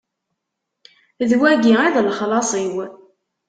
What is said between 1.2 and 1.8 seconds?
D wagi